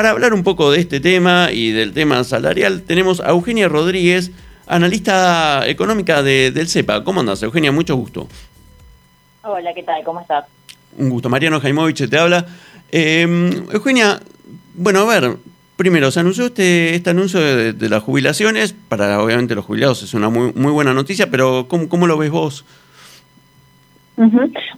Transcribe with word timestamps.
para 0.00 0.12
hablar 0.12 0.32
un 0.32 0.42
poco 0.42 0.70
de 0.70 0.80
este 0.80 0.98
tema 0.98 1.50
y 1.52 1.72
del 1.72 1.92
tema 1.92 2.24
salarial, 2.24 2.84
tenemos 2.84 3.20
a 3.20 3.32
Eugenia 3.32 3.68
Rodríguez, 3.68 4.30
analista 4.66 5.68
económica 5.68 6.22
de, 6.22 6.52
del 6.52 6.68
CEPA. 6.68 7.04
¿Cómo 7.04 7.20
andas, 7.20 7.42
Eugenia? 7.42 7.70
Mucho 7.70 7.96
gusto. 7.96 8.26
Hola, 9.42 9.74
¿qué 9.74 9.82
tal? 9.82 10.02
¿Cómo 10.02 10.22
estás? 10.22 10.46
Un 10.96 11.10
gusto. 11.10 11.28
Mariano 11.28 11.60
Jaimovich 11.60 12.08
te 12.08 12.18
habla. 12.18 12.46
Eh, 12.90 13.50
Eugenia, 13.74 14.18
bueno, 14.72 15.00
a 15.00 15.04
ver, 15.04 15.36
primero, 15.76 16.10
se 16.10 16.20
anunció 16.20 16.46
este, 16.46 16.94
este 16.94 17.10
anuncio 17.10 17.38
de, 17.38 17.88
las 17.90 18.02
jubilaciones. 18.02 18.74
Para, 18.88 19.22
obviamente, 19.22 19.54
los 19.54 19.66
jubilados 19.66 20.02
es 20.02 20.14
una 20.14 20.30
muy, 20.30 20.50
muy 20.54 20.72
buena 20.72 20.94
noticia, 20.94 21.30
pero 21.30 21.66
¿cómo, 21.68 21.90
cómo 21.90 22.06
lo 22.06 22.16
ves 22.16 22.30
vos? 22.30 22.64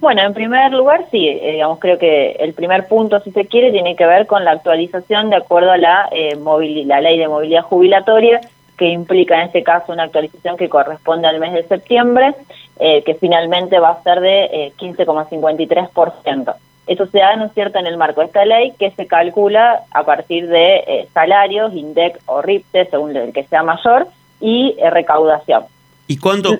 Bueno, 0.00 0.22
en 0.22 0.34
primer 0.34 0.72
lugar, 0.72 1.06
sí, 1.10 1.26
eh, 1.26 1.52
digamos, 1.52 1.80
creo 1.80 1.98
que 1.98 2.32
el 2.38 2.54
primer 2.54 2.86
punto, 2.86 3.18
si 3.20 3.32
se 3.32 3.46
quiere, 3.46 3.72
tiene 3.72 3.96
que 3.96 4.06
ver 4.06 4.26
con 4.26 4.44
la 4.44 4.52
actualización 4.52 5.30
de 5.30 5.36
acuerdo 5.36 5.72
a 5.72 5.78
la, 5.78 6.08
eh, 6.12 6.38
la 6.86 7.00
ley 7.00 7.18
de 7.18 7.26
movilidad 7.26 7.62
jubilatoria, 7.62 8.40
que 8.76 8.86
implica 8.86 9.36
en 9.36 9.46
este 9.46 9.64
caso 9.64 9.92
una 9.92 10.04
actualización 10.04 10.56
que 10.56 10.68
corresponde 10.68 11.26
al 11.26 11.40
mes 11.40 11.52
de 11.52 11.64
septiembre, 11.64 12.34
eh, 12.78 13.02
que 13.02 13.14
finalmente 13.14 13.78
va 13.80 13.90
a 13.90 14.02
ser 14.02 14.20
de 14.20 14.72
15,53%. 14.76 16.54
Eso 16.86 17.06
se 17.06 17.18
da, 17.18 17.36
¿no 17.36 17.46
es 17.46 17.52
cierto?, 17.52 17.78
en 17.78 17.86
el 17.86 17.96
marco 17.96 18.20
de 18.20 18.26
esta 18.26 18.44
ley 18.44 18.72
que 18.78 18.90
se 18.92 19.06
calcula 19.06 19.82
a 19.90 20.04
partir 20.04 20.48
de 20.48 21.08
salarios, 21.14 21.74
INDEC 21.74 22.20
o 22.26 22.42
RIPTE, 22.42 22.86
según 22.86 23.16
el 23.16 23.32
que 23.32 23.44
sea 23.44 23.62
mayor, 23.62 24.06
y 24.40 24.74
recaudación. 24.90 25.64
¿Y 26.08 26.16
cuánto? 26.16 26.58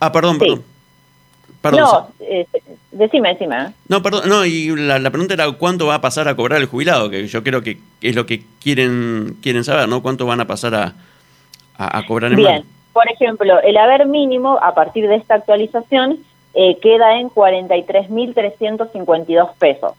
Ah, 0.00 0.12
perdón, 0.12 0.38
perdón 0.38 0.75
no, 1.70 2.08
eh, 2.20 2.46
decime, 2.92 3.30
decime. 3.30 3.56
¿eh? 3.56 3.66
No, 3.88 4.02
perdón, 4.02 4.28
no, 4.28 4.44
y 4.44 4.76
la, 4.76 5.10
pregunta 5.10 5.32
era 5.34 5.50
cuánto 5.52 5.86
va 5.86 5.94
a 5.96 6.00
pasar 6.00 6.28
a 6.28 6.36
cobrar 6.36 6.60
el 6.60 6.66
jubilado, 6.66 7.10
que 7.10 7.26
yo 7.26 7.42
creo 7.42 7.62
que 7.62 7.78
es 8.00 8.14
lo 8.14 8.26
que 8.26 8.44
quieren 8.60 9.36
quieren 9.42 9.64
saber, 9.64 9.88
¿no? 9.88 10.02
¿Cuánto 10.02 10.26
van 10.26 10.40
a 10.40 10.46
pasar 10.46 10.74
a, 10.74 10.94
a, 11.76 12.06
cobrar 12.06 12.30
en 12.32 12.38
Bien, 12.38 12.64
por 12.92 13.10
ejemplo, 13.10 13.60
el 13.62 13.76
haber 13.76 14.06
mínimo 14.06 14.58
a 14.62 14.74
partir 14.74 15.08
de 15.08 15.16
esta 15.16 15.34
actualización 15.34 16.20
eh, 16.54 16.78
queda 16.80 17.18
en 17.20 17.28
43.352 17.28 19.50
pesos. 19.58 19.92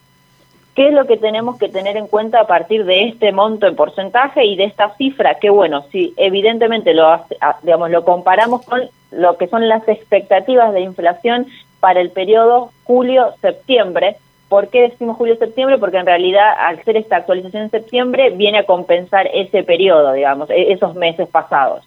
¿Qué 0.78 0.86
es 0.86 0.94
lo 0.94 1.08
que 1.08 1.16
tenemos 1.16 1.58
que 1.58 1.68
tener 1.68 1.96
en 1.96 2.06
cuenta 2.06 2.38
a 2.38 2.46
partir 2.46 2.84
de 2.84 3.08
este 3.08 3.32
monto 3.32 3.66
en 3.66 3.74
porcentaje 3.74 4.44
y 4.44 4.54
de 4.54 4.62
esta 4.62 4.94
cifra? 4.94 5.34
Que 5.34 5.50
bueno, 5.50 5.82
si 5.90 6.14
evidentemente 6.16 6.94
lo, 6.94 7.20
digamos, 7.64 7.90
lo 7.90 8.04
comparamos 8.04 8.64
con 8.64 8.82
lo 9.10 9.36
que 9.38 9.48
son 9.48 9.68
las 9.68 9.88
expectativas 9.88 10.72
de 10.72 10.82
inflación 10.82 11.48
para 11.80 12.00
el 12.00 12.10
periodo 12.10 12.70
julio-septiembre. 12.84 14.18
¿Por 14.48 14.68
qué 14.68 14.82
decimos 14.82 15.16
julio-septiembre? 15.16 15.78
Porque 15.78 15.96
en 15.96 16.06
realidad 16.06 16.48
al 16.56 16.80
ser 16.84 16.96
esta 16.96 17.16
actualización 17.16 17.64
en 17.64 17.70
septiembre 17.72 18.30
viene 18.30 18.58
a 18.58 18.64
compensar 18.64 19.28
ese 19.34 19.64
periodo, 19.64 20.12
digamos, 20.12 20.48
e-, 20.48 20.70
esos 20.70 20.94
meses 20.94 21.28
pasados. 21.28 21.82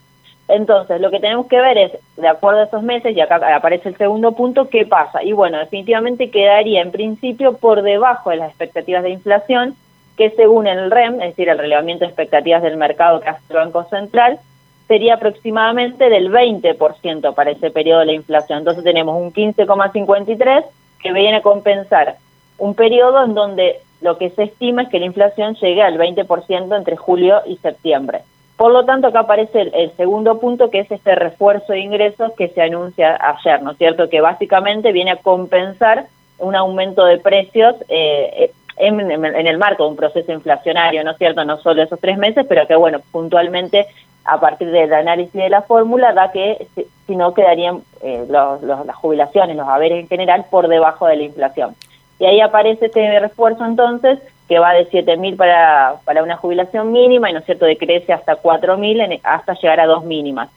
Entonces, 0.52 1.00
lo 1.00 1.10
que 1.10 1.20
tenemos 1.20 1.48
que 1.48 1.62
ver 1.62 1.78
es, 1.78 1.92
de 2.18 2.28
acuerdo 2.28 2.62
a 2.62 2.66
esos 2.66 2.84
meses, 2.84 3.16
y 3.16 3.22
acá 3.22 3.40
aparece 3.56 3.90
el 3.90 3.98
segundo 3.98 4.34
punto, 4.34 4.70
¿qué 4.70 4.86
pasa? 4.86 5.24
Y 5.24 5.32
bueno, 5.32 5.58
definitivamente 5.58 6.30
quedaría 6.30 6.82
en 6.82 6.92
principio 6.92 7.58
por 7.58 7.82
debajo 7.82 8.30
de 8.30 8.38
las 8.38 8.50
expectativas 8.50 9.04
de 9.04 9.12
inflación, 9.12 9.76
que 10.18 10.30
según 10.32 10.68
el 10.68 10.92
REM, 10.92 11.22
es 11.22 11.30
decir, 11.30 11.50
el 11.50 11.58
relevamiento 11.58 12.06
de 12.06 12.10
expectativas 12.10 12.62
del 12.62 12.78
mercado 12.78 13.22
que 13.22 13.30
hace 13.30 13.42
el 13.50 13.56
Banco 13.56 13.86
Central, 13.86 14.40
sería 14.88 15.14
aproximadamente 15.14 16.10
del 16.10 16.30
20% 16.30 17.34
para 17.34 17.52
ese 17.52 17.72
periodo 17.72 18.02
de 18.02 18.08
la 18.08 18.14
inflación. 18.14 18.60
Entonces 18.60 18.84
tenemos 18.84 19.16
un 19.16 19.32
15,53 19.32 20.66
que 21.02 21.14
viene 21.14 21.38
a 21.38 21.42
compensar 21.42 22.18
un 22.58 22.76
periodo 22.76 23.24
en 23.24 23.34
donde 23.34 23.80
lo 24.02 24.18
que 24.18 24.32
se 24.32 24.44
estima 24.44 24.84
es 24.84 24.90
que 24.90 25.00
la 25.00 25.06
inflación 25.06 25.56
llegue 25.56 25.82
al 25.82 25.98
20% 25.98 26.78
entre 26.78 26.98
julio 26.98 27.42
y 27.46 27.56
septiembre. 27.58 28.22
Por 28.62 28.74
lo 28.74 28.86
tanto, 28.86 29.08
acá 29.08 29.22
aparece 29.22 29.60
el, 29.74 29.92
segundo 29.98 30.40
punto, 30.40 30.70
que 30.70 30.82
es 30.82 30.92
este 30.92 31.16
refuerzo 31.16 31.74
de 31.74 31.80
ingresos 31.80 32.32
que 32.38 32.50
se 32.50 32.62
anuncia 32.62 33.18
ayer, 33.20 33.60
¿no 33.64 33.72
es 33.72 33.78
cierto? 33.80 34.08
Que 34.08 34.22
básicamente 34.22 34.92
viene 34.92 35.10
a 35.10 35.16
compensar 35.16 36.06
un 36.38 36.56
aumento 36.56 37.04
de 37.06 37.18
precios 37.18 37.74
eh, 37.90 38.52
en, 38.78 39.00
en, 39.10 39.48
el 39.48 39.58
marco 39.58 39.86
de 39.86 39.90
un 39.90 39.96
proceso 39.96 40.32
inflacionario, 40.32 41.04
¿no 41.04 41.10
es 41.10 41.18
cierto? 41.18 41.44
No 41.44 41.58
solo 41.58 41.82
esos 41.82 42.00
tres 42.00 42.20
meses, 42.20 42.46
pero 42.48 42.68
que, 42.68 42.76
bueno, 42.76 43.00
puntualmente 43.12 43.88
a 44.26 44.40
partir 44.40 44.70
del 44.70 44.94
análisis 44.94 45.34
de 45.34 45.50
la 45.50 45.64
fórmula 45.64 46.14
da 46.14 46.32
que 46.32 46.68
si 47.08 47.16
no 47.16 47.34
quedarían 47.34 47.82
eh, 48.04 48.28
las 48.30 48.96
jubilaciones, 48.96 49.58
los 49.58 49.68
haberes 49.68 50.02
en 50.02 50.08
general 50.08 50.46
por 50.52 50.68
debajo 50.68 51.08
de 51.08 51.16
la 51.16 51.24
inflación. 51.24 51.76
Y 52.20 52.26
ahí 52.26 52.40
aparece 52.40 52.86
este 52.86 53.20
refuerzo 53.20 53.66
entonces 53.66 54.20
que 54.48 54.60
va 54.60 54.74
de 54.74 54.90
7.000 54.90 55.38
para, 55.38 55.96
para 56.04 56.24
una 56.24 56.38
jubilación 56.38 56.92
mínima 56.92 57.30
y 57.30 57.34
no 57.34 57.40
es 57.40 57.46
cierto 57.46 57.66
decrece 57.66 58.12
hasta 58.14 58.42
4.000 58.42 59.20
hasta 59.24 59.54
llegar 59.54 59.80
a 59.80 59.86
dos 59.86 60.04
mínimas. 60.04 60.50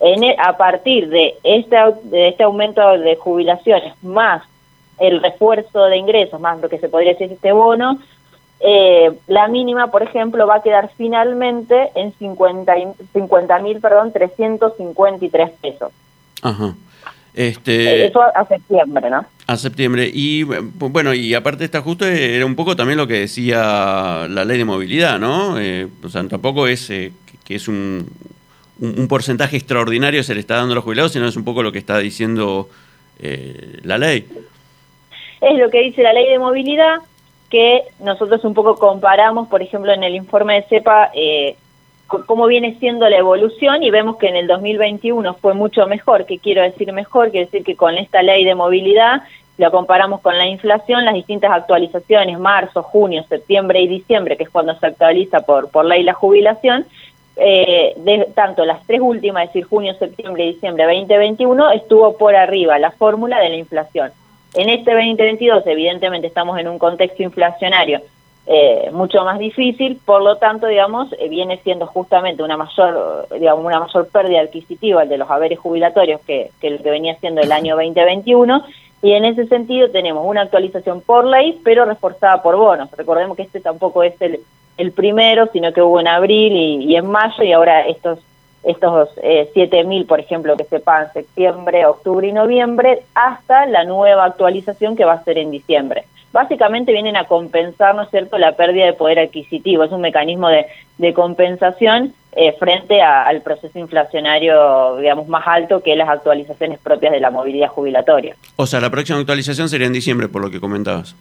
En 0.00 0.22
e, 0.22 0.36
a 0.38 0.56
partir 0.56 1.08
de 1.08 1.34
este, 1.42 1.76
de 2.04 2.28
este 2.28 2.44
aumento 2.44 2.98
de 2.98 3.16
jubilaciones 3.16 3.94
más 4.02 4.42
el 4.98 5.22
refuerzo 5.22 5.84
de 5.84 5.96
ingresos, 5.96 6.40
más 6.40 6.60
lo 6.60 6.68
que 6.68 6.78
se 6.78 6.88
podría 6.88 7.12
decir 7.12 7.32
este 7.32 7.52
bono, 7.52 7.98
eh, 8.60 9.16
la 9.28 9.46
mínima, 9.48 9.90
por 9.90 10.02
ejemplo, 10.02 10.46
va 10.46 10.56
a 10.56 10.62
quedar 10.62 10.90
finalmente 10.96 11.90
en 11.94 12.12
50 12.12 13.58
mil, 13.60 13.80
perdón, 13.80 14.12
353 14.12 15.50
pesos. 15.60 15.92
Ajá. 16.42 16.74
Este, 17.38 18.02
eh, 18.02 18.06
Eso 18.06 18.20
a 18.20 18.44
septiembre, 18.46 19.08
¿no? 19.08 19.24
A 19.46 19.56
septiembre. 19.56 20.10
Y 20.12 20.42
bueno, 20.42 21.14
y 21.14 21.34
aparte 21.34 21.64
está 21.64 21.80
justo, 21.80 22.04
era 22.04 22.44
un 22.44 22.56
poco 22.56 22.74
también 22.74 22.98
lo 22.98 23.06
que 23.06 23.20
decía 23.20 24.26
la 24.28 24.44
ley 24.44 24.58
de 24.58 24.64
movilidad, 24.64 25.20
¿no? 25.20 25.56
Eh, 25.60 25.86
o 26.02 26.08
sea, 26.08 26.26
tampoco 26.26 26.66
es 26.66 26.88
que 26.88 27.54
es 27.54 27.68
un, 27.68 28.08
un, 28.80 29.06
porcentaje 29.06 29.56
extraordinario 29.56 30.24
se 30.24 30.34
le 30.34 30.40
está 30.40 30.56
dando 30.56 30.72
a 30.72 30.74
los 30.74 30.84
jubilados, 30.84 31.12
sino 31.12 31.28
es 31.28 31.36
un 31.36 31.44
poco 31.44 31.62
lo 31.62 31.70
que 31.70 31.78
está 31.78 31.98
diciendo 31.98 32.68
la 33.84 33.98
ley. 33.98 34.26
Es 35.40 35.58
lo 35.58 35.70
que 35.70 35.80
dice 35.80 36.02
la 36.02 36.12
ley 36.12 36.28
de 36.28 36.40
movilidad, 36.40 36.96
que 37.50 37.84
nosotros 38.00 38.44
un 38.44 38.54
poco 38.54 38.74
comparamos, 38.74 39.46
por 39.46 39.62
ejemplo, 39.62 39.92
en 39.92 40.02
el 40.02 40.16
informe 40.16 40.54
de 40.54 40.62
CEPA, 40.64 41.12
eh, 41.14 41.56
cómo 42.08 42.46
viene 42.46 42.76
siendo 42.80 43.08
la 43.08 43.18
evolución 43.18 43.82
y 43.82 43.90
vemos 43.90 44.16
que 44.16 44.28
en 44.28 44.36
el 44.36 44.46
2021 44.46 45.34
fue 45.34 45.54
mucho 45.54 45.86
mejor. 45.86 46.24
¿Qué 46.24 46.38
quiero 46.38 46.62
decir 46.62 46.92
mejor? 46.92 47.30
Quiero 47.30 47.46
decir 47.46 47.64
que 47.64 47.76
con 47.76 47.96
esta 47.96 48.22
ley 48.22 48.44
de 48.44 48.54
movilidad 48.54 49.22
lo 49.58 49.70
comparamos 49.70 50.20
con 50.20 50.38
la 50.38 50.46
inflación, 50.46 51.04
las 51.04 51.14
distintas 51.14 51.50
actualizaciones, 51.50 52.38
marzo, 52.38 52.82
junio, 52.82 53.24
septiembre 53.28 53.80
y 53.80 53.88
diciembre, 53.88 54.36
que 54.36 54.44
es 54.44 54.50
cuando 54.50 54.74
se 54.78 54.86
actualiza 54.86 55.40
por, 55.40 55.70
por 55.70 55.84
ley 55.84 56.02
la 56.02 56.14
jubilación, 56.14 56.86
eh, 57.36 57.92
de, 57.96 58.28
tanto 58.34 58.64
las 58.64 58.84
tres 58.86 59.00
últimas, 59.00 59.44
es 59.44 59.48
decir, 59.50 59.64
junio, 59.64 59.94
septiembre 59.94 60.44
y 60.44 60.54
diciembre 60.54 60.84
2021, 60.84 61.72
estuvo 61.72 62.16
por 62.16 62.36
arriba 62.36 62.78
la 62.78 62.92
fórmula 62.92 63.40
de 63.40 63.50
la 63.50 63.56
inflación. 63.56 64.12
En 64.54 64.68
este 64.68 64.92
2022, 64.92 65.66
evidentemente, 65.66 66.28
estamos 66.28 66.58
en 66.58 66.68
un 66.68 66.78
contexto 66.78 67.22
inflacionario 67.22 68.00
eh, 68.50 68.88
mucho 68.92 69.22
más 69.24 69.38
difícil, 69.38 70.00
por 70.02 70.22
lo 70.22 70.38
tanto, 70.38 70.66
digamos, 70.68 71.12
eh, 71.18 71.28
viene 71.28 71.58
siendo 71.58 71.86
justamente 71.86 72.42
una 72.42 72.56
mayor, 72.56 73.28
digamos, 73.38 73.62
una 73.62 73.78
mayor 73.78 74.08
pérdida 74.08 74.40
adquisitiva 74.40 75.02
el 75.02 75.10
de 75.10 75.18
los 75.18 75.30
haberes 75.30 75.58
jubilatorios 75.58 76.22
que, 76.22 76.50
que 76.58 76.68
el 76.68 76.82
que 76.82 76.88
venía 76.88 77.14
siendo 77.16 77.42
el 77.42 77.52
año 77.52 77.76
2021, 77.76 78.64
y 79.02 79.12
en 79.12 79.26
ese 79.26 79.46
sentido 79.48 79.90
tenemos 79.90 80.24
una 80.26 80.40
actualización 80.40 81.02
por 81.02 81.26
ley, 81.26 81.60
pero 81.62 81.84
reforzada 81.84 82.42
por 82.42 82.56
bonos. 82.56 82.90
Recordemos 82.92 83.36
que 83.36 83.42
este 83.42 83.60
tampoco 83.60 84.02
es 84.02 84.18
el, 84.22 84.40
el 84.78 84.92
primero, 84.92 85.48
sino 85.52 85.74
que 85.74 85.82
hubo 85.82 86.00
en 86.00 86.08
abril 86.08 86.54
y, 86.54 86.84
y 86.86 86.96
en 86.96 87.06
mayo, 87.06 87.44
y 87.44 87.52
ahora 87.52 87.86
estos 87.86 88.18
estos 88.62 89.10
eh, 89.22 89.50
7.000, 89.54 90.06
por 90.06 90.20
ejemplo, 90.20 90.56
que 90.56 90.64
se 90.64 90.80
pagan 90.80 91.12
septiembre, 91.12 91.84
octubre 91.84 92.26
y 92.26 92.32
noviembre, 92.32 93.02
hasta 93.14 93.66
la 93.66 93.84
nueva 93.84 94.24
actualización 94.24 94.96
que 94.96 95.04
va 95.04 95.12
a 95.12 95.24
ser 95.24 95.36
en 95.36 95.50
diciembre. 95.50 96.04
Básicamente 96.32 96.92
vienen 96.92 97.16
a 97.16 97.24
compensar, 97.24 97.94
¿no 97.94 98.02
es 98.02 98.10
cierto?, 98.10 98.38
la 98.38 98.52
pérdida 98.52 98.84
de 98.86 98.92
poder 98.92 99.18
adquisitivo. 99.18 99.84
Es 99.84 99.92
un 99.92 100.02
mecanismo 100.02 100.48
de, 100.48 100.66
de 100.98 101.14
compensación 101.14 102.12
eh, 102.32 102.52
frente 102.52 103.00
al 103.00 103.40
proceso 103.40 103.78
inflacionario, 103.78 104.96
digamos, 104.96 105.26
más 105.28 105.46
alto 105.46 105.82
que 105.82 105.96
las 105.96 106.08
actualizaciones 106.08 106.78
propias 106.78 107.12
de 107.12 107.20
la 107.20 107.30
movilidad 107.30 107.68
jubilatoria. 107.68 108.36
O 108.56 108.66
sea, 108.66 108.80
la 108.80 108.90
próxima 108.90 109.18
actualización 109.18 109.68
sería 109.68 109.86
en 109.86 109.92
diciembre, 109.92 110.28
por 110.28 110.42
lo 110.42 110.50
que 110.50 110.60
comentabas. 110.60 111.16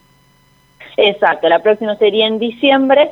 Exacto, 0.98 1.48
la 1.48 1.60
próxima 1.60 1.96
sería 1.96 2.28
en 2.28 2.40
diciembre, 2.40 3.12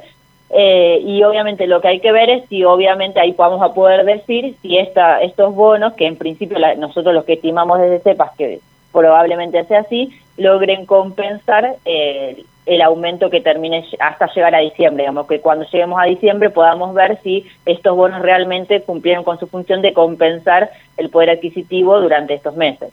eh, 0.49 0.99
y 1.03 1.23
obviamente 1.23 1.65
lo 1.67 1.81
que 1.81 1.87
hay 1.87 1.99
que 1.99 2.11
ver 2.11 2.29
es 2.29 2.47
si 2.49 2.63
obviamente 2.63 3.19
ahí 3.19 3.33
vamos 3.37 3.61
a 3.61 3.73
poder 3.73 4.05
decir 4.05 4.55
si 4.61 4.77
esta, 4.77 5.21
estos 5.21 5.53
bonos, 5.55 5.93
que 5.93 6.05
en 6.05 6.17
principio 6.17 6.57
nosotros 6.77 7.13
los 7.13 7.25
que 7.25 7.33
estimamos 7.33 7.79
desde 7.79 7.99
CEPAS 7.99 8.31
que 8.37 8.59
probablemente 8.91 9.63
sea 9.65 9.79
así, 9.81 10.13
logren 10.37 10.85
compensar 10.85 11.77
el 11.85 12.81
aumento 12.81 13.29
que 13.29 13.41
termine 13.41 13.85
hasta 13.99 14.31
llegar 14.33 14.55
a 14.55 14.59
diciembre, 14.59 15.03
digamos 15.03 15.27
que 15.27 15.39
cuando 15.39 15.65
lleguemos 15.65 15.99
a 16.01 16.05
diciembre 16.05 16.49
podamos 16.49 16.93
ver 16.93 17.19
si 17.23 17.45
estos 17.65 17.95
bonos 17.95 18.21
realmente 18.21 18.81
cumplieron 18.81 19.23
con 19.23 19.39
su 19.39 19.47
función 19.47 19.81
de 19.81 19.93
compensar 19.93 20.71
el 20.97 21.09
poder 21.09 21.29
adquisitivo 21.29 21.99
durante 22.01 22.33
estos 22.33 22.55
meses. 22.55 22.89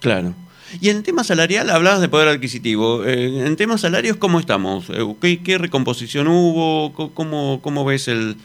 Claro. 0.00 0.34
Y 0.80 0.90
en 0.90 1.02
tema 1.02 1.24
salarial, 1.24 1.70
hablabas 1.70 2.00
de 2.00 2.08
poder 2.08 2.28
adquisitivo. 2.28 3.04
Eh, 3.04 3.46
en 3.46 3.56
temas 3.56 3.80
salarios, 3.80 4.16
¿cómo 4.16 4.40
estamos? 4.40 4.90
Eh, 4.90 5.38
¿Qué, 5.44 5.58
recomposición 5.58 6.28
hubo? 6.28 6.92
¿Cómo, 7.14 7.60
cómo 7.62 7.84
ves 7.84 8.08
el, 8.08 8.36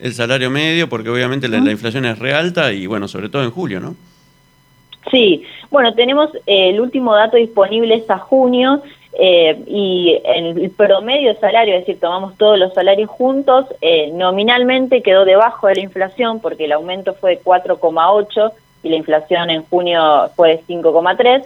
el, 0.00 0.14
salario 0.14 0.50
medio? 0.50 0.88
Porque 0.88 1.10
obviamente 1.10 1.48
la, 1.48 1.58
inflación 1.70 2.04
es 2.06 2.18
re 2.18 2.34
alta 2.34 2.72
y, 2.72 2.86
bueno, 2.86 3.06
sobre 3.08 3.28
todo 3.28 3.44
en 3.44 3.50
julio, 3.50 3.80
¿no? 3.80 3.96
Sí, 5.10 5.44
bueno, 5.70 5.94
tenemos 5.94 6.30
el 6.46 6.80
último 6.80 7.14
dato 7.14 7.36
disponible 7.36 7.94
es 7.94 8.10
a 8.10 8.18
junio 8.18 8.82
eh, 9.18 9.62
y 9.66 10.20
el 10.24 10.70
promedio 10.70 11.32
de 11.32 11.40
salario, 11.40 11.74
es 11.74 11.80
decir, 11.80 12.00
tomamos 12.00 12.36
todos 12.36 12.58
los 12.58 12.74
salarios 12.74 13.08
juntos, 13.08 13.66
nominalmente 14.12 15.02
quedó 15.02 15.24
debajo 15.24 15.68
de 15.68 15.76
la 15.76 15.80
inflación 15.80 16.40
porque 16.40 16.66
el 16.66 16.72
aumento 16.72 17.14
fue 17.14 17.36
de 17.36 17.42
4,8 17.42 18.52
y 18.82 18.88
la 18.90 18.96
inflación 18.96 19.50
en 19.50 19.62
junio 19.64 20.30
fue 20.36 20.50
de 20.50 20.62
5,3 20.62 21.44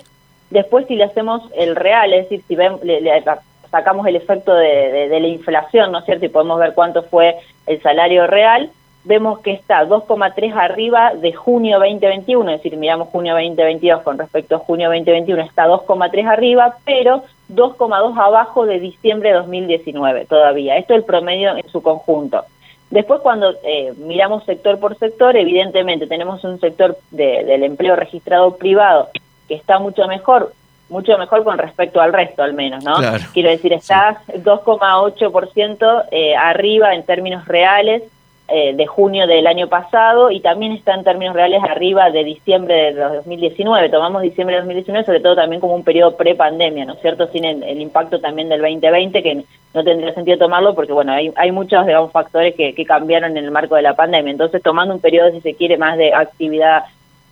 Después, 0.55 0.87
si 0.87 0.95
le 0.95 1.03
hacemos 1.03 1.43
el 1.57 1.75
real, 1.75 2.13
es 2.13 2.29
decir, 2.29 2.45
si 2.47 2.55
le, 2.55 3.25
sacamos 3.73 4.07
el 4.07 4.15
efecto 4.15 4.55
de, 4.55 5.09
la 5.11 5.27
inflación, 5.27 5.91
¿no 5.91 5.99
es 5.99 6.05
cierto? 6.05 6.27
Y 6.27 6.29
podemos 6.29 6.61
ver 6.61 6.75
cuánto 6.75 7.03
fue 7.03 7.37
el 7.67 7.83
salario 7.83 8.29
real, 8.29 8.71
vemos 9.05 9.41
que 9.41 9.53
está 9.53 9.85
2,3 9.85 10.55
arriba 10.55 11.15
de 11.15 11.33
junio 11.33 11.79
2021, 11.79 12.51
es 12.51 12.63
decir, 12.63 12.79
miramos 12.79 13.09
junio 13.09 13.35
2022 13.35 14.03
con 14.03 14.19
respecto 14.19 14.57
a 14.57 14.59
junio 14.59 14.89
2021, 14.89 15.43
está 15.43 15.67
2,3 15.67 16.27
arriba, 16.27 16.77
pero 16.85 17.23
2,2 17.51 18.19
abajo 18.19 18.67
de 18.67 18.81
diciembre 18.81 19.31
de 19.31 19.37
2019 19.37 20.25
todavía. 20.25 20.77
Esto 20.79 20.95
es 20.95 21.01
el 21.01 21.05
promedio 21.05 21.57
en 21.57 21.69
su 21.69 21.83
conjunto. 21.83 22.45
Después, 22.91 23.21
cuando 23.21 23.55
eh, 23.65 23.93
miramos 23.99 24.45
sector 24.45 24.79
por 24.79 24.97
sector, 24.99 25.37
evidentemente 25.37 26.07
tenemos 26.07 26.45
un 26.45 26.61
sector 26.61 26.97
del 27.11 27.63
empleo 27.63 27.97
registrado 27.97 28.57
privado 28.57 29.09
que 29.49 29.55
está 29.55 29.79
mucho 29.79 30.07
mejor, 30.07 30.53
mucho 30.89 31.19
mejor 31.19 31.45
con 31.45 31.59
respecto 31.59 32.01
al 32.01 32.13
resto 32.13 32.43
al 32.43 32.55
menos, 32.55 32.85
¿no? 32.85 32.97
Quiero 33.33 33.51
decir, 33.51 33.73
está 33.73 34.23
2,8% 34.29 36.05
eh, 36.11 36.37
arriba 36.37 36.95
en 36.95 37.03
términos 37.05 37.47
reales 37.47 38.05
eh, 38.47 38.75
de 38.75 38.87
junio 38.87 39.27
del 39.27 39.47
año 39.47 39.69
pasado 39.69 40.31
y 40.31 40.41
también 40.41 40.73
está 40.73 40.95
en 40.95 41.03
términos 41.03 41.35
reales 41.35 41.63
arriba 41.63 42.11
de 42.11 42.25
diciembre 42.25 42.93
de 42.93 42.93
2019. 42.93 43.89
Tomamos 43.89 44.21
diciembre 44.21 44.57
de 44.57 44.61
2019 44.61 45.07
sobre 45.07 45.21
todo 45.21 45.35
también 45.35 45.61
como 45.61 45.75
un 45.75 45.83
periodo 45.83 46.15
pre-pandemia, 46.17 46.85
¿no 46.85 46.93
es 46.93 47.01
cierto? 47.01 47.27
Sin 47.29 47.47
el, 47.47 47.81
impacto 47.81 48.21
también 48.21 48.51
del 48.51 48.61
2020 48.61 49.23
que 49.23 49.45
no 49.73 49.83
tendría 49.83 50.13
sentido 50.13 50.37
tomarlo 50.37 50.75
porque, 50.75 50.93
bueno, 50.93 51.13
hay, 51.13 51.33
hay 51.37 51.53
muchos, 51.53 51.87
digamos, 51.87 52.13
factores 52.13 52.55
que, 52.55 52.75
que 52.75 52.85
cambiaron 52.85 53.37
en 53.37 53.45
el 53.45 53.51
marco 53.51 53.77
de 53.77 53.83
la 53.83 53.97
pandemia. 53.97 54.33
Entonces, 54.33 54.63
tomando 54.63 54.95
un 54.95 55.01
periodo, 55.01 55.31
si 55.31 55.41
se 55.41 55.55
quiere, 55.55 55.79
más 55.79 55.97
de 55.97 56.13
actividad 56.13 56.85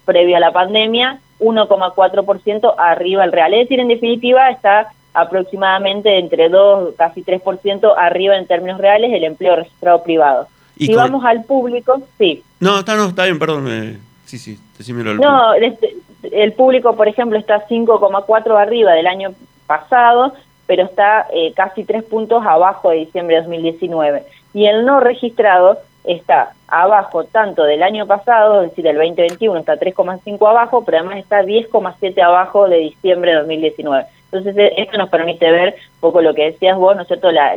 previa 0.07 0.39
a 0.39 0.41
la 0.41 0.53
pandemia, 0.53 1.19
1,4% 1.41 2.75
arriba 2.79 3.25
el 3.25 3.33
real. 3.33 3.53
Es 3.53 3.69
decir, 3.69 3.81
en 3.81 3.89
definitiva, 3.89 4.49
está 4.49 4.93
aproximadamente 5.15 6.19
entre 6.19 6.49
2, 6.49 6.95
casi 6.97 7.23
3% 7.23 7.95
arriba 7.97 8.37
en 8.37 8.47
términos 8.47 8.81
reales 8.81 9.13
el 9.13 9.25
empleo 9.25 9.57
registrado 9.57 10.03
privado. 10.03 10.49
Si 10.87 10.95
vamos 10.95 11.25
al 11.25 11.45
público, 11.45 12.01
sí. 12.19 12.43
No, 12.61 12.81
está, 12.81 12.97
no, 12.97 13.09
está 13.09 13.25
bien, 13.25 13.39
perdón. 13.39 13.67
Eh, 13.69 13.99
sí, 14.25 14.39
sí, 14.39 14.59
decímelo. 14.79 15.15
No, 15.15 15.55
este, 15.55 15.97
el 16.31 16.53
público, 16.53 16.95
por 16.97 17.09
ejemplo, 17.09 17.39
está 17.39 17.67
5,4 17.67 18.61
arriba 18.61 18.93
del 18.93 19.07
año 19.07 19.35
pasado, 19.67 20.35
pero 20.67 20.85
está 20.85 21.27
eh, 21.33 21.53
casi 21.55 21.85
3 21.85 22.05
puntos 22.05 22.45
abajo 22.47 22.91
de 22.91 22.97
diciembre 22.97 23.37
de 23.37 23.43
2019. 23.43 24.23
Y 24.55 24.67
el 24.67 24.85
no 24.85 25.01
registrado 25.01 25.79
está 26.05 26.53
abajo 26.67 27.25
tanto 27.25 27.65
del 27.65 27.83
año 27.83 28.07
pasado, 28.07 28.63
es 28.63 28.71
decir, 28.71 28.87
el 28.87 28.97
2021 28.97 29.61
está 29.61 29.79
3,5 29.79 30.49
abajo, 30.49 30.85
pero 30.85 30.99
además 30.99 31.19
está 31.19 31.43
10,7 31.43 32.21
abajo 32.23 32.69
de 32.69 32.79
diciembre 32.79 33.33
de 33.33 33.39
2019. 33.39 34.07
Entonces, 34.33 34.57
e, 34.57 34.83
esto 34.83 34.99
nos 34.99 35.11
permite 35.11 35.51
ver 35.51 35.75
un 35.75 36.01
poco 36.01 36.23
lo 36.23 36.35
que 36.35 36.53
decías 36.53 36.77
vos, 36.77 36.97
¿no 36.97 37.03
es 37.03 37.09
cierto?, 37.09 37.31
la, 37.31 37.57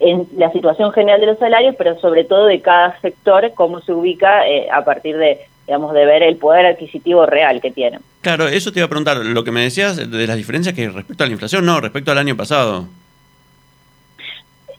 en 0.00 0.28
la 0.36 0.50
situación 0.52 0.92
general 0.92 1.20
de 1.20 1.26
los 1.26 1.38
salarios, 1.38 1.74
pero 1.76 1.98
sobre 2.00 2.24
todo 2.24 2.46
de 2.46 2.60
cada 2.60 2.98
sector, 3.00 3.52
cómo 3.54 3.80
se 3.80 3.92
ubica 3.92 4.46
eh, 4.48 4.68
a 4.70 4.84
partir 4.84 5.16
de, 5.16 5.40
digamos, 5.66 5.92
de 5.94 6.04
ver 6.04 6.22
el 6.22 6.36
poder 6.36 6.66
adquisitivo 6.66 7.26
real 7.26 7.60
que 7.60 7.70
tienen. 7.70 8.00
Claro, 8.20 8.48
eso 8.48 8.72
te 8.72 8.80
iba 8.80 8.86
a 8.86 8.88
preguntar, 8.88 9.18
lo 9.18 9.44
que 9.44 9.50
me 9.50 9.62
decías 9.62 9.96
de 10.10 10.26
las 10.26 10.36
diferencias 10.36 10.74
que 10.74 10.88
respecto 10.88 11.24
a 11.24 11.26
la 11.26 11.32
inflación, 11.32 11.64
no, 11.64 11.80
respecto 11.80 12.10
al 12.10 12.18
año 12.18 12.36
pasado. 12.36 12.86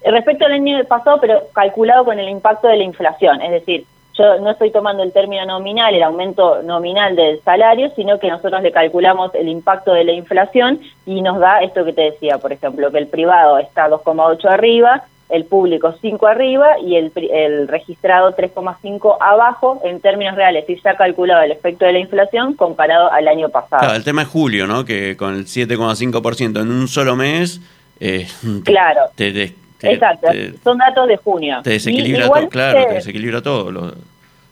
Respecto 0.05 0.45
al 0.45 0.51
año 0.51 0.83
pasado, 0.85 1.19
pero 1.19 1.43
calculado 1.53 2.05
con 2.05 2.19
el 2.19 2.29
impacto 2.29 2.67
de 2.67 2.77
la 2.77 2.83
inflación, 2.83 3.41
es 3.41 3.51
decir, 3.51 3.85
yo 4.17 4.39
no 4.39 4.51
estoy 4.51 4.71
tomando 4.71 5.03
el 5.03 5.11
término 5.11 5.45
nominal, 5.45 5.93
el 5.93 6.03
aumento 6.03 6.63
nominal 6.63 7.15
del 7.15 7.41
salario, 7.41 7.91
sino 7.95 8.19
que 8.19 8.29
nosotros 8.29 8.61
le 8.61 8.71
calculamos 8.71 9.35
el 9.35 9.49
impacto 9.49 9.93
de 9.93 10.05
la 10.05 10.13
inflación 10.13 10.79
y 11.05 11.21
nos 11.21 11.39
da 11.39 11.59
esto 11.59 11.83
que 11.83 11.93
te 11.93 12.01
decía, 12.03 12.37
por 12.37 12.53
ejemplo, 12.53 12.91
que 12.91 12.97
el 12.97 13.07
privado 13.07 13.57
está 13.57 13.89
2,8 13.89 14.45
arriba, 14.49 15.03
el 15.27 15.45
público 15.45 15.95
5 15.99 16.27
arriba 16.27 16.79
y 16.79 16.95
el, 16.95 17.11
el 17.15 17.67
registrado 17.67 18.35
3,5 18.35 19.17
abajo 19.19 19.81
en 19.83 19.99
términos 19.99 20.35
reales, 20.35 20.65
y 20.69 20.79
ha 20.87 20.95
calculado 20.95 21.43
el 21.43 21.51
efecto 21.51 21.85
de 21.85 21.93
la 21.93 21.99
inflación 21.99 22.53
comparado 22.53 23.11
al 23.11 23.27
año 23.27 23.49
pasado. 23.49 23.81
Claro, 23.81 23.95
el 23.95 24.03
tema 24.03 24.21
es 24.21 24.27
julio, 24.29 24.65
¿no? 24.67 24.85
Que 24.85 25.17
con 25.17 25.33
el 25.33 25.45
7,5% 25.45 26.61
en 26.61 26.71
un 26.71 26.87
solo 26.87 27.15
mes... 27.15 27.59
Eh, 27.99 28.27
claro. 28.63 29.03
Te, 29.15 29.55
Exacto, 29.93 30.27
son 30.63 30.77
datos 30.77 31.07
de 31.07 31.17
junio. 31.17 31.61
Te 31.63 31.71
desequilibra 31.71 32.27
todo, 32.27 32.49
claro, 32.49 32.87
te 32.87 32.93
desequilibra 32.95 33.41
todo. 33.41 33.71
Lo, 33.71 33.93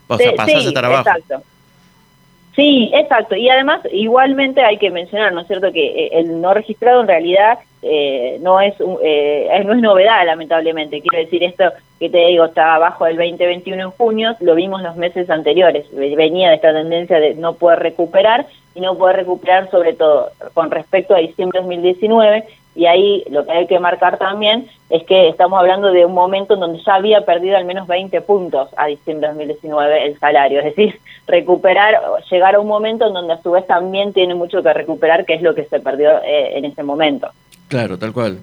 o 0.08 0.18
sea, 0.18 0.34
pasás 0.34 0.66
a 0.66 0.68
estar 0.68 0.86
abajo. 0.86 1.10
Exacto. 1.10 1.44
Sí, 2.56 2.92
exacto. 2.94 3.36
Y 3.36 3.50
además, 3.50 3.82
igualmente 3.92 4.62
hay 4.62 4.78
que 4.78 4.92
mencionar, 4.92 5.34
¿no 5.34 5.42
es 5.42 5.48
cierto?, 5.48 5.72
que 5.72 5.86
eh, 5.86 6.10
el 6.14 6.40
no 6.40 6.54
registrado 6.54 7.02
en 7.02 7.08
realidad 7.08 7.58
eh, 7.82 8.38
no 8.42 8.62
es 8.62 8.76
eh, 9.02 9.64
no 9.66 9.74
es 9.74 9.82
novedad, 9.82 10.26
lamentablemente. 10.26 11.02
Quiero 11.02 11.26
decir, 11.26 11.44
esto 11.44 11.66
que 12.00 12.10
te 12.10 12.28
digo, 12.28 12.46
estaba 12.46 12.76
abajo 12.76 13.06
del 13.06 13.18
2021 13.18 13.82
en 13.82 13.92
junio, 13.92 14.36
lo 14.40 14.56
vimos 14.56 14.82
los 14.82 14.96
meses 14.96 15.30
anteriores. 15.30 15.86
Venía 15.94 16.50
de 16.50 16.56
esta 16.56 16.74
tendencia 16.74 17.20
de 17.20 17.34
no 17.36 17.56
poder 17.56 17.80
recuperar 17.80 18.46
y 18.76 18.82
no 18.82 18.98
poder 18.98 19.18
recuperar 19.18 19.70
sobre 19.72 19.94
todo 19.94 20.32
con 20.54 20.70
respecto 20.70 21.16
a 21.16 21.20
diciembre 21.20 21.60
de 21.60 21.66
2019 21.66 22.44
y 22.76 22.86
ahí 22.86 23.24
lo 23.30 23.46
que 23.46 23.52
hay 23.52 23.68
que 23.68 23.80
marcar 23.80 24.18
también 24.18 24.68
es 24.90 25.04
que 25.04 25.30
estamos 25.30 25.60
hablando 25.60 25.92
de 25.92 26.06
un 26.06 26.14
momento 26.14 26.56
en 26.56 26.60
donde 26.60 26.82
ya 26.84 26.96
había 26.96 27.22
perdido 27.26 27.56
al 27.56 27.66
menos 27.66 27.88
20 27.88 28.22
puntos 28.22 28.70
a 28.78 28.88
diciembre 28.88 29.28
de 29.28 29.34
2019 29.34 30.06
el 30.08 30.20
salario, 30.20 30.60
es 30.60 30.66
decir, 30.66 31.00
recuperar, 31.28 31.96
llegar 32.30 32.56
a 32.56 32.60
un 32.60 32.68
momento 32.68 33.08
en 33.08 33.14
donde 33.14 33.34
a 33.34 33.42
su 33.42 33.52
vez 33.52 33.66
también 33.68 34.14
tiene 34.14 34.36
mucho 34.36 34.64
que 34.64 34.74
recuperar, 34.74 35.26
que 35.26 35.36
es 35.36 35.42
lo 35.42 35.54
que 35.54 35.66
se 35.66 35.80
perdió 35.80 36.12
eh, 36.24 36.58
en 36.58 36.66
ese 36.66 36.84
momento. 36.84 37.30
Claro, 37.68 37.98
tal 37.98 38.14
cual. 38.14 38.40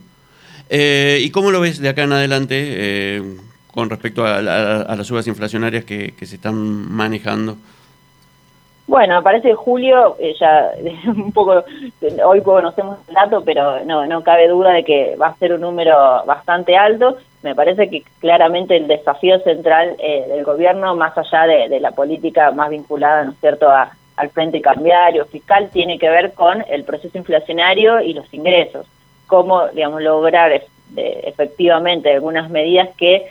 Eh, 0.69 1.19
¿Y 1.23 1.31
cómo 1.31 1.51
lo 1.51 1.61
ves 1.61 1.81
de 1.81 1.89
acá 1.89 2.05
en 2.05 2.13
adelante 2.13 2.55
eh, 2.57 3.23
con 3.73 3.91
respecto 3.91 4.25
a, 4.25 4.41
las 4.41 5.07
subas 5.07 5.27
inflacionarias 5.27 5.85
que 5.85 6.15
se 6.21 6.37
están 6.37 6.55
manejando? 6.57 7.57
Bueno, 8.91 9.15
me 9.15 9.23
parece 9.23 9.51
que 9.51 9.55
julio, 9.55 10.17
eh, 10.19 10.35
ya 10.37 10.73
un 11.07 11.31
poco, 11.31 11.63
hoy 12.25 12.41
conocemos 12.43 12.99
el 13.07 13.15
dato, 13.15 13.45
pero 13.45 13.85
no, 13.85 14.05
no 14.05 14.25
cabe 14.25 14.49
duda 14.49 14.73
de 14.73 14.83
que 14.83 15.15
va 15.15 15.29
a 15.29 15.37
ser 15.37 15.53
un 15.53 15.61
número 15.61 15.95
bastante 16.27 16.77
alto. 16.77 17.17
Me 17.45 17.55
parece 17.55 17.89
que 17.89 18.03
claramente 18.19 18.77
el 18.77 18.89
desafío 18.89 19.39
central 19.45 19.95
eh, 20.01 20.25
del 20.27 20.43
gobierno, 20.43 20.97
más 20.97 21.17
allá 21.17 21.47
de, 21.47 21.79
la 21.79 21.93
política 21.93 22.51
más 22.51 22.69
vinculada, 22.69 23.23
¿no 23.23 23.31
es 23.31 23.39
cierto?, 23.39 23.71
al 23.71 24.31
frente 24.31 24.61
cambiario, 24.61 25.25
fiscal, 25.27 25.71
tiene 25.71 25.97
que 25.97 26.11
ver 26.11 26.33
con 26.33 26.65
el 26.69 26.83
proceso 26.83 27.17
inflacionario 27.17 28.01
y 28.01 28.13
los 28.13 28.35
ingresos. 28.35 28.89
Cómo, 29.29 29.69
digamos, 29.69 30.03
lograr 30.03 30.51
eh, 30.51 30.65
efectivamente 30.97 32.13
algunas 32.13 32.51
medidas 32.51 32.89
que 32.97 33.31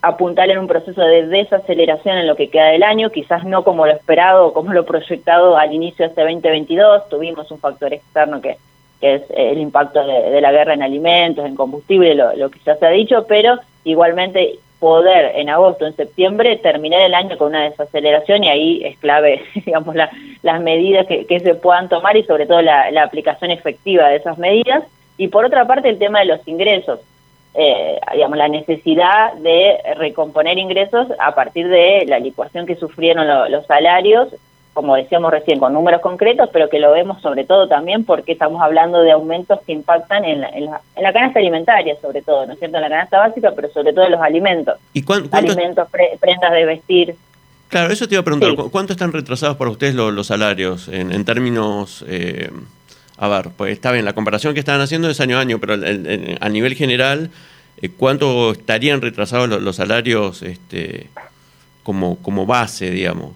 apuntar 0.00 0.48
en 0.50 0.58
un 0.58 0.68
proceso 0.68 1.00
de 1.00 1.26
desaceleración 1.26 2.18
en 2.18 2.26
lo 2.26 2.36
que 2.36 2.50
queda 2.50 2.66
del 2.66 2.82
año, 2.82 3.10
quizás 3.10 3.44
no 3.44 3.64
como 3.64 3.86
lo 3.86 3.92
esperado 3.92 4.52
como 4.52 4.72
lo 4.72 4.84
proyectado 4.84 5.56
al 5.56 5.72
inicio 5.72 6.04
de 6.04 6.10
este 6.10 6.22
2022, 6.22 7.08
tuvimos 7.08 7.50
un 7.50 7.58
factor 7.58 7.92
externo 7.92 8.40
que, 8.40 8.56
que 9.00 9.14
es 9.14 9.22
el 9.30 9.58
impacto 9.58 10.04
de, 10.04 10.40
la 10.40 10.52
guerra 10.52 10.74
en 10.74 10.82
alimentos, 10.82 11.44
en 11.44 11.56
combustible, 11.56 12.14
lo, 12.14 12.50
que 12.50 12.60
ya 12.64 12.76
se 12.76 12.86
ha 12.86 12.90
dicho, 12.90 13.26
pero 13.28 13.58
igualmente 13.84 14.58
poder 14.78 15.32
en 15.34 15.48
agosto, 15.48 15.84
en 15.86 15.96
septiembre, 15.96 16.56
terminar 16.56 17.00
el 17.00 17.14
año 17.14 17.36
con 17.36 17.48
una 17.48 17.64
desaceleración 17.64 18.44
y 18.44 18.48
ahí 18.48 18.84
es 18.84 18.96
clave, 18.98 19.42
digamos, 19.66 19.96
las 19.96 20.60
medidas 20.60 21.08
que, 21.08 21.40
se 21.40 21.54
puedan 21.56 21.88
tomar 21.88 22.16
y 22.16 22.22
sobre 22.22 22.46
todo 22.46 22.62
la 22.62 23.02
aplicación 23.02 23.50
efectiva 23.50 24.08
de 24.08 24.16
esas 24.16 24.38
medidas. 24.38 24.84
Y 25.16 25.26
por 25.26 25.44
otra 25.44 25.66
parte, 25.66 25.88
el 25.88 25.98
tema 25.98 26.20
de 26.20 26.26
los 26.26 26.46
ingresos 26.46 27.00
eh, 27.60 27.98
digamos, 28.14 28.38
la 28.38 28.46
necesidad 28.46 29.34
de 29.34 29.78
recomponer 29.96 30.58
ingresos 30.58 31.08
a 31.18 31.34
partir 31.34 31.66
de 31.66 32.04
la 32.06 32.20
licuación 32.20 32.66
que 32.66 32.76
sufrieron 32.76 33.26
los 33.50 33.66
salarios, 33.66 34.28
como 34.74 34.94
decíamos 34.94 35.32
recién, 35.32 35.58
con 35.58 35.72
números 35.72 36.00
concretos, 36.00 36.50
pero 36.52 36.68
que 36.68 36.78
lo 36.78 36.92
vemos 36.92 37.20
sobre 37.20 37.44
todo 37.44 37.66
también 37.66 38.04
porque 38.04 38.30
estamos 38.30 38.62
hablando 38.62 39.00
de 39.00 39.10
aumentos 39.10 39.58
que 39.66 39.72
impactan 39.72 40.24
en 40.24 40.40
la, 40.40 40.50
en 40.50 40.66
la, 41.02 41.12
canasta 41.12 41.40
alimentaria, 41.40 41.96
sobre 42.00 42.22
todo, 42.22 42.46
¿no 42.46 42.52
es 42.52 42.60
cierto? 42.60 42.76
En 42.76 42.82
la 42.84 42.88
canasta 42.88 43.18
básica, 43.18 43.50
pero 43.56 43.68
sobre 43.70 43.92
todo 43.92 44.04
en 44.04 44.12
los 44.12 44.20
alimentos. 44.20 44.78
¿Y 44.92 45.04
Alimentos, 45.32 45.88
prendas 46.20 46.52
de 46.52 46.64
vestir. 46.64 47.16
Claro, 47.66 47.92
eso 47.92 48.06
te 48.06 48.14
iba 48.14 48.20
a 48.20 48.24
preguntar, 48.24 48.54
¿cuánto 48.70 48.92
están 48.92 49.12
retrasados 49.12 49.56
para 49.56 49.72
ustedes 49.72 49.96
los, 49.96 50.28
salarios 50.28 50.86
en, 50.86 51.24
términos... 51.24 52.04
Eh, 52.06 52.52
a 53.18 53.28
ver, 53.28 53.50
pues 53.56 53.72
está 53.72 53.90
bien, 53.90 54.04
la 54.04 54.12
comparación 54.12 54.54
que 54.54 54.60
estaban 54.60 54.80
haciendo 54.80 55.10
es 55.10 55.20
año 55.20 55.38
a 55.38 55.40
año, 55.40 55.58
pero 55.58 55.74
a 55.74 56.48
nivel 56.48 56.74
general, 56.74 57.30
eh, 57.82 57.90
¿cuánto 57.90 58.52
estarían 58.52 59.00
retrasados 59.00 59.48
los, 59.48 59.76
salarios 59.76 60.42
este, 60.42 61.08
como, 61.82 62.16
como 62.22 62.46
base, 62.46 62.90
digamos? 62.90 63.32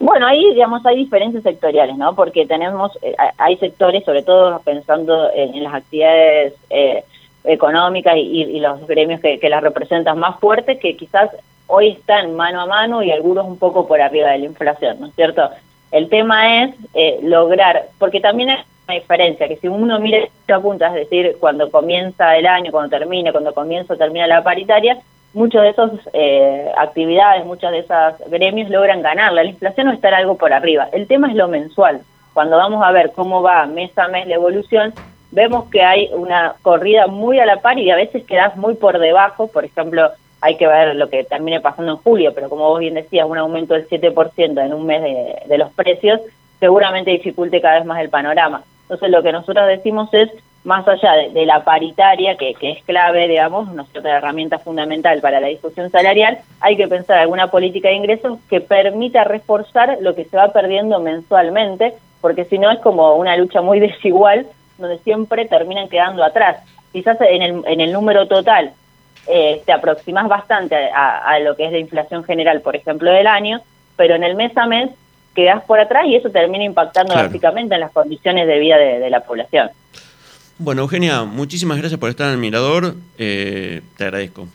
Bueno, 0.00 0.26
ahí, 0.26 0.52
digamos, 0.54 0.84
hay 0.84 0.96
diferencias 0.96 1.42
sectoriales, 1.44 1.96
¿no? 1.96 2.14
Porque 2.14 2.46
tenemos, 2.46 2.98
eh, 3.02 3.14
hay 3.38 3.56
sectores, 3.58 4.04
sobre 4.04 4.22
todo 4.22 4.60
pensando 4.64 5.30
en, 5.32 5.62
las 5.62 5.74
actividades 5.74 6.54
eh, 6.70 7.04
económicas 7.44 8.16
y, 8.16 8.58
los 8.58 8.86
gremios 8.86 9.20
que, 9.20 9.38
que 9.38 9.48
las 9.48 9.62
representan 9.62 10.18
más 10.18 10.40
fuertes, 10.40 10.78
que 10.80 10.96
quizás 10.96 11.30
hoy 11.68 11.90
están 11.90 12.34
mano 12.34 12.62
a 12.62 12.66
mano 12.66 13.02
y 13.02 13.12
algunos 13.12 13.46
un 13.46 13.58
poco 13.58 13.86
por 13.86 14.00
arriba 14.00 14.30
de 14.30 14.38
la 14.38 14.46
inflación, 14.46 15.00
¿no 15.00 15.06
es 15.06 15.14
cierto? 15.14 15.50
El 15.92 16.08
tema 16.08 16.64
es 16.64 16.74
eh, 16.94 17.20
lograr, 17.22 17.88
porque 17.98 18.20
también 18.20 18.48
una 18.88 18.94
diferencia, 18.94 19.48
que 19.48 19.56
si 19.56 19.68
uno 19.68 19.98
mira 20.00 20.18
esta 20.18 20.60
punta, 20.60 20.88
es 20.88 21.08
decir, 21.08 21.36
cuando 21.38 21.70
comienza 21.70 22.36
el 22.36 22.46
año, 22.46 22.72
cuando 22.72 22.96
termina, 22.96 23.32
cuando 23.32 23.54
comienza 23.54 23.94
o 23.94 23.96
termina 23.96 24.26
la 24.26 24.42
paritaria, 24.42 24.98
muchas 25.34 25.62
de 25.62 25.68
esas 25.70 25.90
eh, 26.12 26.70
actividades, 26.76 27.44
muchos 27.44 27.70
de 27.70 27.78
esos 27.78 28.14
gremios 28.28 28.70
logran 28.70 29.02
ganarla. 29.02 29.44
La 29.44 29.50
inflación 29.50 29.86
no 29.86 29.92
estar 29.92 30.14
algo 30.14 30.36
por 30.36 30.52
arriba. 30.52 30.88
El 30.92 31.06
tema 31.06 31.28
es 31.28 31.34
lo 31.34 31.48
mensual. 31.48 32.00
Cuando 32.34 32.56
vamos 32.56 32.82
a 32.82 32.92
ver 32.92 33.12
cómo 33.12 33.42
va 33.42 33.66
mes 33.66 33.96
a 33.98 34.08
mes 34.08 34.26
la 34.26 34.34
evolución, 34.34 34.92
vemos 35.30 35.70
que 35.70 35.82
hay 35.82 36.10
una 36.12 36.54
corrida 36.62 37.06
muy 37.06 37.38
a 37.38 37.46
la 37.46 37.60
par 37.60 37.78
y 37.78 37.90
a 37.90 37.96
veces 37.96 38.24
quedas 38.24 38.56
muy 38.56 38.74
por 38.74 38.98
debajo. 38.98 39.48
Por 39.48 39.64
ejemplo, 39.64 40.10
hay 40.40 40.56
que 40.56 40.66
ver 40.66 40.96
lo 40.96 41.08
que 41.08 41.24
termine 41.24 41.60
pasando 41.60 41.92
en 41.92 41.98
julio, 41.98 42.32
pero 42.34 42.48
como 42.48 42.68
vos 42.68 42.80
bien 42.80 42.94
decías, 42.94 43.26
un 43.28 43.38
aumento 43.38 43.74
del 43.74 43.88
7% 43.88 44.64
en 44.64 44.74
un 44.74 44.86
mes 44.86 45.02
de, 45.02 45.42
de 45.46 45.58
los 45.58 45.72
precios 45.72 46.20
seguramente 46.58 47.10
dificulte 47.10 47.60
cada 47.60 47.78
vez 47.78 47.84
más 47.84 48.00
el 48.00 48.08
panorama. 48.08 48.62
Entonces, 48.92 49.10
lo 49.10 49.22
que 49.22 49.32
nosotros 49.32 49.66
decimos 49.68 50.12
es 50.12 50.28
más 50.64 50.86
allá 50.86 51.14
de, 51.32 51.46
la 51.46 51.64
paritaria, 51.64 52.36
que, 52.36 52.54
es 52.60 52.84
clave, 52.84 53.26
digamos, 53.26 53.66
una 53.70 53.86
herramienta 54.04 54.58
fundamental 54.58 55.18
para 55.22 55.40
la 55.40 55.46
discusión 55.46 55.90
salarial, 55.90 56.40
hay 56.60 56.76
que 56.76 56.86
pensar 56.88 57.18
alguna 57.18 57.50
política 57.50 57.88
de 57.88 57.94
ingresos 57.94 58.38
que 58.50 58.60
permita 58.60 59.24
reforzar 59.24 59.96
lo 60.02 60.14
que 60.14 60.26
se 60.26 60.36
va 60.36 60.52
perdiendo 60.52 61.00
mensualmente, 61.00 61.94
porque 62.20 62.44
si 62.44 62.58
no 62.58 62.70
es 62.70 62.80
como 62.80 63.14
una 63.14 63.34
lucha 63.38 63.62
muy 63.62 63.80
desigual, 63.80 64.46
donde 64.76 64.98
siempre 64.98 65.46
terminan 65.46 65.88
quedando 65.88 66.22
atrás. 66.22 66.58
Quizás 66.92 67.16
en 67.22 67.40
el, 67.40 67.62
en 67.66 67.80
el 67.80 67.92
número 67.92 68.28
total 68.28 68.72
eh, 69.26 69.62
te 69.64 69.72
aproximas 69.72 70.28
bastante 70.28 70.76
a, 70.94 71.38
lo 71.38 71.56
que 71.56 71.64
es 71.64 71.72
la 71.72 71.78
inflación 71.78 72.24
general, 72.24 72.60
por 72.60 72.76
ejemplo, 72.76 73.10
del 73.10 73.26
año, 73.26 73.62
pero 73.96 74.16
en 74.16 74.22
el 74.22 74.34
mes 74.34 74.54
a 74.54 74.66
mes 74.66 74.90
quedas 75.34 75.62
por 75.64 75.80
atrás 75.80 76.04
y 76.06 76.16
eso 76.16 76.30
termina 76.30 76.64
impactando 76.64 77.14
básicamente 77.14 77.74
en 77.74 77.80
las 77.80 77.92
condiciones 77.92 78.46
de 78.46 78.58
vida 78.58 78.76
de 78.76 79.10
la 79.10 79.20
población. 79.20 79.70
Bueno, 80.58 80.82
Eugenia, 80.82 81.24
muchísimas 81.24 81.78
gracias 81.78 81.98
por 81.98 82.08
estar 82.08 82.28
en 82.28 82.34
el 82.34 82.38
Mirador. 82.38 82.94
Eh, 83.18 83.82
te 83.96 84.04
agradezco. 84.04 84.46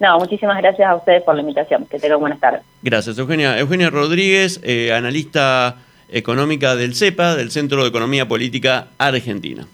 No, 0.00 0.18
muchísimas 0.18 0.58
gracias 0.60 0.88
a 0.88 0.96
ustedes 0.96 1.22
por 1.22 1.36
la 1.36 1.42
invitación. 1.42 1.86
Que 1.86 2.00
tengan 2.00 2.18
buenas 2.18 2.40
tardes. 2.40 2.62
Gracias, 2.82 3.16
Eugenia. 3.16 3.56
Eugenia 3.58 3.90
Rodríguez, 3.90 4.60
eh, 4.64 4.92
analista 4.92 5.76
económica 6.08 6.74
del 6.74 6.96
CEPA, 6.96 7.36
del 7.36 7.52
Centro 7.52 7.82
de 7.82 7.90
Economía 7.90 8.26
Política 8.26 8.88
Argentina. 8.98 9.66